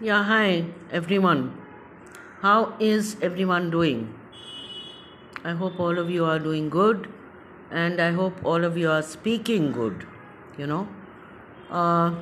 Yeah, 0.00 0.22
hi 0.22 0.64
everyone. 0.92 1.58
How 2.40 2.74
is 2.78 3.16
everyone 3.20 3.68
doing? 3.70 4.14
I 5.42 5.54
hope 5.62 5.80
all 5.80 5.98
of 5.98 6.08
you 6.08 6.24
are 6.24 6.38
doing 6.38 6.68
good 6.70 7.08
and 7.72 8.00
I 8.00 8.12
hope 8.12 8.44
all 8.44 8.64
of 8.64 8.78
you 8.78 8.92
are 8.92 9.02
speaking 9.02 9.72
good. 9.72 10.06
You 10.56 10.68
know, 10.68 10.86
uh, 11.68 12.14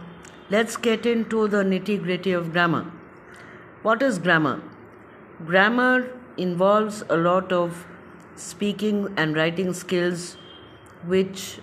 let's 0.49 0.79
get 0.79 1.05
into 1.05 1.49
the 1.49 1.63
nitty 1.65 2.03
gritty 2.03 2.33
of 2.33 2.51
grammar. 2.53 2.91
What 3.83 4.01
is 4.01 4.19
grammar? 4.19 4.63
Grammar 5.45 6.09
involves 6.39 7.05
a 7.11 7.19
lot 7.19 7.53
of 7.53 7.87
speaking 8.37 9.13
and 9.19 9.37
writing 9.37 9.75
skills 9.75 10.39
which 11.05 11.61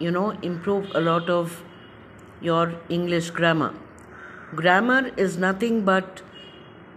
you 0.00 0.10
know 0.10 0.30
improve 0.52 0.90
a 0.92 1.00
lot 1.00 1.30
of 1.30 1.62
your 2.40 2.72
English 2.88 3.30
grammar 3.30 3.74
grammar 4.56 5.12
is 5.24 5.36
nothing 5.36 5.84
but 5.84 6.22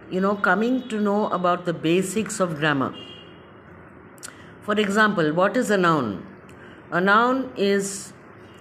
you 0.10 0.22
know 0.26 0.36
coming 0.48 0.78
to 0.90 1.00
know 1.08 1.28
about 1.38 1.66
the 1.66 1.74
basics 1.74 2.40
of 2.40 2.58
grammar. 2.60 2.94
For 4.62 4.80
example 4.80 5.34
what 5.34 5.58
is 5.58 5.70
a 5.70 5.78
noun? 5.78 6.26
A 6.92 7.02
noun 7.02 7.52
is 7.58 8.14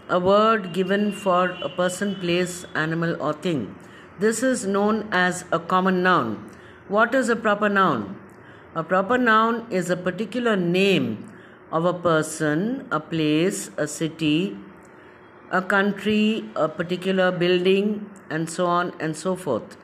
a 0.08 0.18
word 0.18 0.72
given 0.72 1.10
for 1.12 1.50
a 1.62 1.68
person 1.68 2.14
place 2.16 2.66
animal 2.74 3.16
or 3.22 3.32
thing. 3.32 3.74
This 4.18 4.42
is 4.42 4.66
known 4.66 5.08
as 5.12 5.44
a 5.52 5.58
common 5.58 6.02
noun. 6.02 6.50
What 6.88 7.14
is 7.14 7.28
a 7.28 7.36
proper 7.36 7.68
noun? 7.68 8.16
A 8.74 8.82
proper 8.82 9.18
noun 9.18 9.66
is 9.70 9.90
a 9.90 9.96
particular 9.96 10.56
name 10.56 11.32
of 11.70 11.84
a 11.84 11.92
person 11.92 12.88
a 12.90 12.98
place 12.98 13.70
a 13.76 13.86
city 13.86 14.56
a 15.50 15.62
country, 15.62 16.44
a 16.56 16.68
particular 16.68 17.30
building, 17.30 18.10
and 18.30 18.48
so 18.48 18.66
on 18.66 18.92
and 19.00 19.16
so 19.16 19.36
forth. 19.36 19.76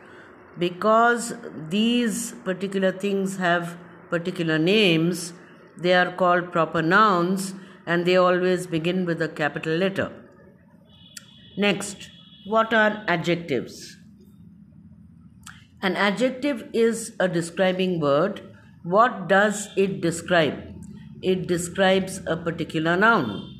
Because 0.58 1.34
these 1.68 2.32
particular 2.44 2.92
things 2.92 3.36
have 3.38 3.76
particular 4.10 4.58
names, 4.58 5.32
they 5.76 5.94
are 5.94 6.12
called 6.12 6.52
proper 6.52 6.82
nouns 6.82 7.54
and 7.86 8.06
they 8.06 8.16
always 8.16 8.66
begin 8.66 9.04
with 9.04 9.20
a 9.20 9.28
capital 9.28 9.76
letter. 9.76 10.12
Next, 11.56 12.10
what 12.46 12.72
are 12.72 13.04
adjectives? 13.08 13.96
An 15.82 15.96
adjective 15.96 16.68
is 16.72 17.14
a 17.20 17.28
describing 17.28 18.00
word. 18.00 18.40
What 18.84 19.28
does 19.28 19.68
it 19.76 20.00
describe? 20.00 20.58
It 21.22 21.46
describes 21.46 22.20
a 22.26 22.36
particular 22.36 22.96
noun. 22.96 23.50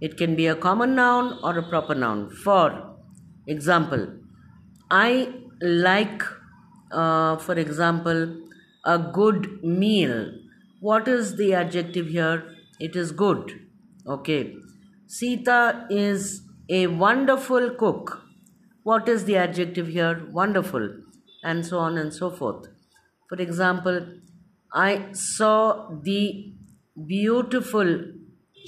It 0.00 0.16
can 0.16 0.36
be 0.36 0.46
a 0.46 0.54
common 0.54 0.94
noun 0.94 1.38
or 1.42 1.58
a 1.58 1.68
proper 1.68 1.94
noun. 1.94 2.30
For 2.30 2.87
example, 3.48 4.06
I 4.90 5.32
like, 5.60 6.22
uh, 6.92 7.36
for 7.38 7.54
example, 7.54 8.36
a 8.84 8.98
good 8.98 9.62
meal. 9.62 10.32
What 10.80 11.08
is 11.08 11.36
the 11.36 11.54
adjective 11.54 12.06
here? 12.08 12.54
It 12.78 12.94
is 12.94 13.12
good. 13.12 13.60
Okay. 14.06 14.54
Sita 15.06 15.86
is 15.90 16.42
a 16.68 16.86
wonderful 16.86 17.70
cook. 17.70 18.22
What 18.84 19.08
is 19.08 19.24
the 19.24 19.36
adjective 19.36 19.88
here? 19.88 20.26
Wonderful. 20.30 20.88
And 21.42 21.66
so 21.66 21.78
on 21.78 21.98
and 21.98 22.12
so 22.12 22.30
forth. 22.30 22.68
For 23.28 23.36
example, 23.36 24.06
I 24.72 25.12
saw 25.12 25.88
the 26.02 26.52
beautiful 27.06 28.04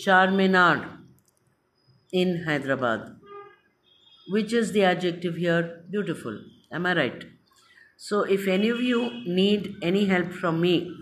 Charminar 0.05 0.99
in 2.13 2.45
Hyderabad. 2.45 3.17
Which 4.31 4.53
is 4.53 4.73
the 4.73 4.85
adjective 4.85 5.37
here? 5.37 5.83
Beautiful. 5.91 6.41
Am 6.71 6.85
I 6.87 6.97
right? 6.97 7.25
So, 7.97 8.23
if 8.23 8.47
any 8.47 8.69
of 8.69 8.81
you 8.81 9.11
need 9.27 9.75
any 9.83 10.05
help 10.07 10.33
from 10.33 10.61
me 10.61 10.95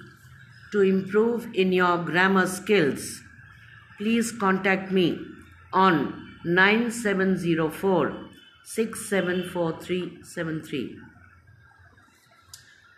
to 0.72 0.80
improve 0.80 1.46
in 1.54 1.72
your 1.72 1.98
grammar 1.98 2.46
skills, 2.46 3.20
please 3.98 4.32
contact 4.32 4.90
me 4.90 5.18
on 5.72 6.38
9704 6.44 8.30
674373. 8.64 10.96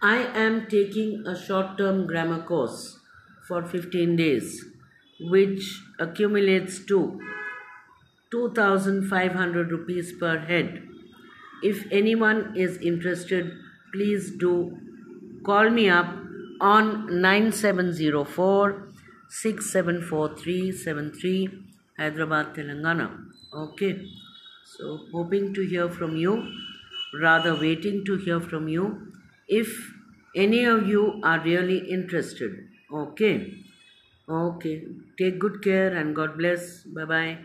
I 0.03 0.17
am 0.45 0.67
taking 0.67 1.27
a 1.27 1.37
short 1.37 1.77
term 1.77 2.07
grammar 2.07 2.43
course 2.43 3.01
for 3.49 3.65
15 3.65 4.15
days, 4.15 4.65
which 5.21 5.83
accumulates 5.99 6.79
to 6.87 7.21
2500 8.31 9.71
rupees 9.71 10.13
per 10.13 10.39
head. 10.39 10.83
If 11.63 11.87
anyone 11.91 12.55
is 12.57 12.77
interested, 12.79 13.53
please 13.93 14.31
do 14.31 14.79
call 15.45 15.71
me 15.71 15.89
up 15.89 16.07
on 16.61 17.21
9704 17.21 18.89
674373 19.29 21.49
Hyderabad, 21.99 22.55
Telangana. 22.55 23.27
Okay, 23.53 24.07
so 24.65 25.01
hoping 25.13 25.53
to 25.55 25.63
hear 25.67 25.89
from 25.89 26.17
you, 26.17 26.51
rather 27.21 27.55
waiting 27.55 28.05
to 28.07 28.17
hear 28.17 28.41
from 28.41 28.69
you. 28.69 29.13
If 29.49 29.93
any 30.35 30.65
of 30.65 30.89
you 30.89 31.21
are 31.23 31.41
really 31.41 31.79
interested, 31.91 32.69
okay, 32.93 33.55
okay, 34.29 34.85
take 35.19 35.39
good 35.39 35.63
care 35.63 35.95
and 35.97 36.15
God 36.17 36.37
bless. 36.39 36.83
Bye 36.85 37.05
bye. 37.05 37.39